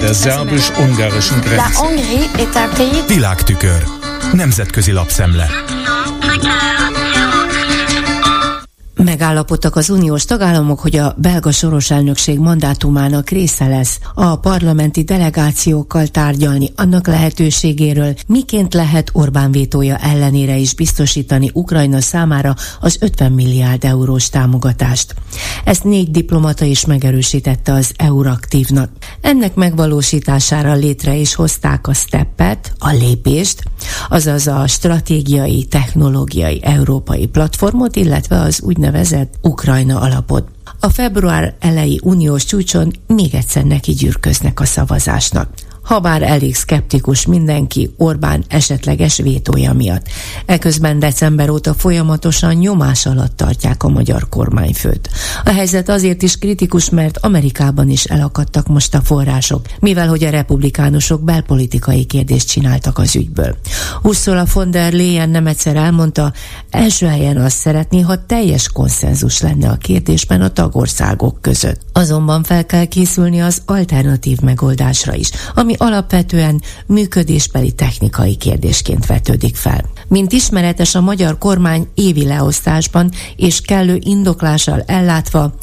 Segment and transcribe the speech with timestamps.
[0.00, 1.80] Der szerbus-ungarischen Grenze.
[3.08, 3.84] Világtükör.
[4.32, 5.48] Nemzetközi lapszemle.
[9.26, 16.06] Megállapodtak az uniós tagállamok, hogy a belga soros elnökség mandátumának része lesz a parlamenti delegációkkal
[16.06, 23.84] tárgyalni annak lehetőségéről, miként lehet Orbán vétója ellenére is biztosítani Ukrajna számára az 50 milliárd
[23.84, 25.14] eurós támogatást.
[25.64, 28.90] Ezt négy diplomata is megerősítette az Euraktívnak.
[29.20, 33.62] Ennek megvalósítására létre is hozták a steppet, a lépést,
[34.08, 40.48] azaz a stratégiai, technológiai európai platformot, illetve az úgynevezett úgynevezett Ukrajna alapot.
[40.80, 45.48] A február elejé uniós csúcson még egyszer neki gyűrköznek a szavazásnak
[45.86, 50.08] ha bár elég szkeptikus mindenki Orbán esetleges vétója miatt.
[50.46, 55.10] Eközben december óta folyamatosan nyomás alatt tartják a magyar kormányfőt.
[55.44, 60.30] A helyzet azért is kritikus, mert Amerikában is elakadtak most a források, mivel hogy a
[60.30, 63.56] republikánusok belpolitikai kérdést csináltak az ügyből.
[64.02, 66.32] Ursula von der Leyen nem egyszer elmondta,
[66.70, 71.80] első helyen azt szeretné, ha teljes konszenzus lenne a kérdésben a tagországok között.
[71.92, 79.84] Azonban fel kell készülni az alternatív megoldásra is, ami alapvetően működésbeli technikai kérdésként vetődik fel.
[80.08, 85.54] Mint ismeretes a magyar kormány évi leosztásban és kellő indoklással ellátva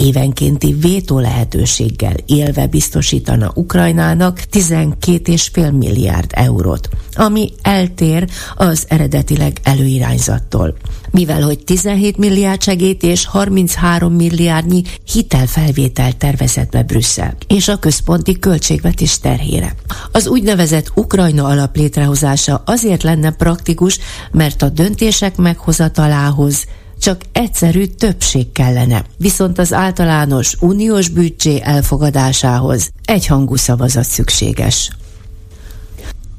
[0.00, 10.76] évenkénti vétó lehetőséggel élve biztosítana Ukrajnának 12,5 milliárd eurót, ami eltér az eredetileg előirányzattól.
[11.10, 18.38] Mivel hogy 17 milliárd segít és 33 milliárdnyi hitelfelvétel tervezett be Brüsszel, és a központi
[18.38, 19.74] költségvetés terhére.
[20.12, 23.98] Az úgynevezett Ukrajna alap létrehozása azért lenne praktikus,
[24.32, 26.66] mert a döntések meghozatalához
[27.00, 29.04] csak egyszerű többség kellene.
[29.16, 34.90] Viszont az általános uniós büdzsé elfogadásához egyhangú szavazat szükséges.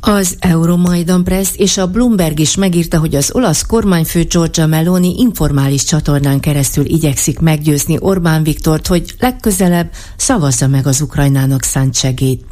[0.00, 5.84] Az Euromaidan Press és a Bloomberg is megírta, hogy az olasz kormányfő Giorgia Meloni informális
[5.84, 12.44] csatornán keresztül igyekszik meggyőzni Orbán Viktort, hogy legközelebb szavazza meg az Ukrajnának szánt segélyt.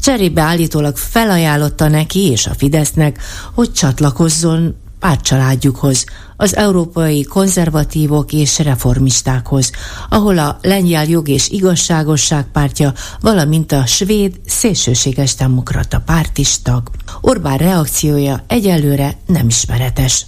[0.00, 3.18] Cserébe állítólag felajánlotta neki és a Fidesznek,
[3.54, 4.74] hogy csatlakozzon
[5.06, 6.04] pártcsaládjukhoz,
[6.36, 9.70] az európai konzervatívok és reformistákhoz,
[10.08, 16.90] ahol a lengyel jog és igazságosság pártja, valamint a svéd szélsőséges demokrata párt is tag.
[17.20, 20.26] Orbán reakciója egyelőre nem ismeretes.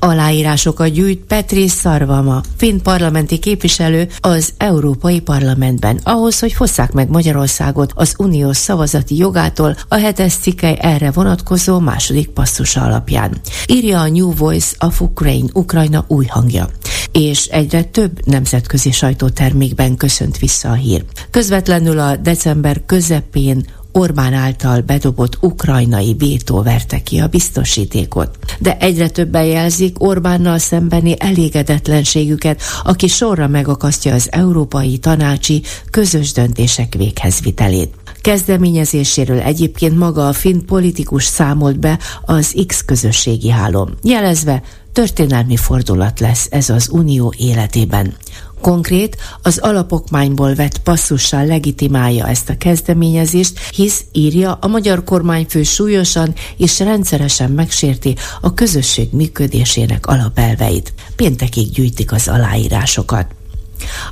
[0.00, 7.92] Aláírásokat gyűjt Petri Szarvama, finn parlamenti képviselő az Európai Parlamentben, ahhoz, hogy hozzák meg Magyarországot
[7.94, 13.36] az uniós szavazati jogától a hetes cikkely erre vonatkozó második passzusa alapján.
[13.66, 16.68] Írja a New Voice of Ukraine, Ukrajna új hangja
[17.12, 21.04] és egyre több nemzetközi sajtótermékben köszönt vissza a hír.
[21.30, 28.38] Közvetlenül a december közepén Orbán által bedobott ukrajnai vétó verte ki a biztosítékot.
[28.58, 36.94] De egyre többen jelzik Orbánnal szembeni elégedetlenségüket, aki sorra megakasztja az európai tanácsi közös döntések
[36.94, 37.94] véghezvitelét.
[38.20, 44.62] Kezdeményezéséről egyébként maga a finn politikus számolt be az X közösségi hálón, jelezve
[44.92, 48.14] történelmi fordulat lesz ez az unió életében.
[48.60, 56.34] Konkrét, az alapokmányból vett passzussal legitimálja ezt a kezdeményezést, hisz írja a magyar kormányfő súlyosan
[56.56, 60.92] és rendszeresen megsérti a közösség működésének alapelveit.
[61.16, 63.39] Péntekig gyűjtik az aláírásokat.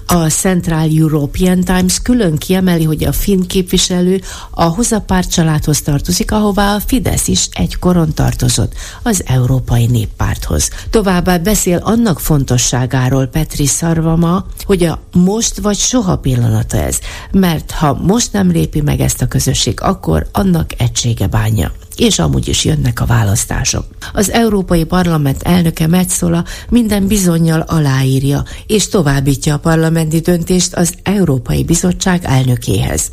[0.06, 4.20] A Central European Times külön kiemeli, hogy a finn képviselő
[4.50, 10.70] a Hozapárt családhoz tartozik, ahová a Fidesz is egykoron tartozott, az Európai Néppárthoz.
[10.90, 16.98] Továbbá beszél annak fontosságáról Petri Szarvama, hogy a most vagy soha pillanata ez,
[17.32, 22.48] mert ha most nem lépi meg ezt a közösség, akkor annak egysége bánja és amúgy
[22.48, 23.84] is jönnek a választások.
[24.12, 31.64] Az Európai Parlament elnöke Metzola minden bizonyal aláírja, és továbbítja a parlamenti döntést az Európai
[31.64, 33.10] Bizottság elnökéhez.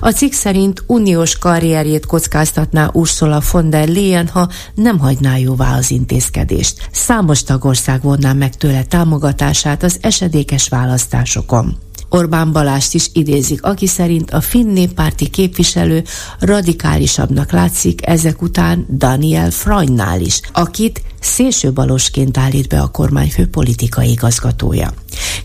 [0.00, 5.90] A cikk szerint uniós karrierjét kockáztatná Ursula von der Leyen, ha nem hagyná jóvá az
[5.90, 6.88] intézkedést.
[6.92, 11.76] Számos tagország vonná meg tőle támogatását az esedékes választásokon.
[12.08, 16.04] Orbán Balást is idézik, aki szerint a finn néppárti képviselő
[16.38, 24.92] radikálisabbnak látszik ezek után Daniel Frajnál is, akit szélsőbalosként állít be a kormányfő politikai igazgatója.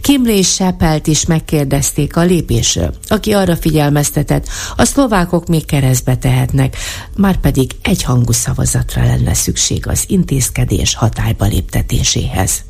[0.02, 6.78] Kimlé és Sepelt is megkérdezték a lépésről, aki arra figyelmeztetett, a szlovákok még keresztbe tehetnek,
[7.18, 12.64] már pedig egyhangú szavazatra lenne szükség az intézkedés hatályba léptetéséhez.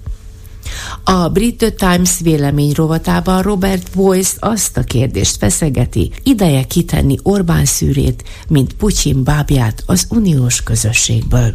[1.03, 7.65] A Brit The Times vélemény rovatában Robert Boyce azt a kérdést feszegeti, ideje kitenni Orbán
[7.65, 11.53] szűrét, mint Putyin bábját az uniós közösségből.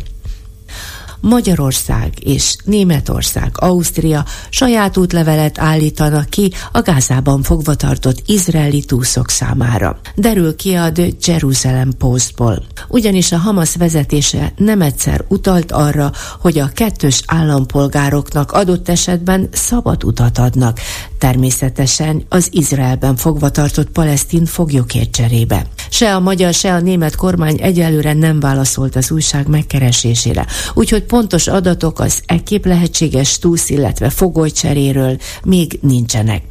[1.26, 9.99] Magyarország és Németország, Ausztria saját útlevelet állítanak ki a Gázában fogva tartott izraeli túszok számára.
[10.14, 12.64] Derül ki a The Jerusalem Postból.
[12.88, 20.05] Ugyanis a Hamas vezetése nem egyszer utalt arra, hogy a kettős állampolgároknak adott esetben szabad
[20.05, 20.81] utat adnak,
[21.19, 25.67] természetesen az Izraelben fogva tartott palesztin foglyokért cserébe.
[25.88, 31.46] Se a magyar, se a német kormány egyelőre nem válaszolt az újság megkeresésére, úgyhogy pontos
[31.46, 36.42] adatok az ekképp lehetséges túsz, illetve fogolycseréről még nincsenek.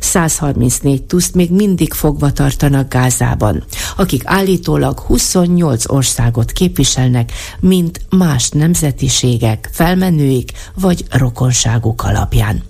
[0.00, 3.64] 134 tuszt még mindig fogva tartanak Gázában,
[3.96, 12.62] akik állítólag 28 országot képviselnek, mint más nemzetiségek, felmenőik vagy rokonságuk alapján.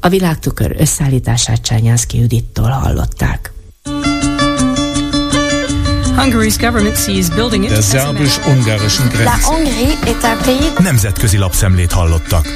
[0.00, 3.55] A világtükör összeállítását Csányánszki Judittól hallották.
[7.68, 9.30] Der szerbus-ungarischen Grenze.
[10.78, 12.46] Nemzetközi lapszemlét hallottak.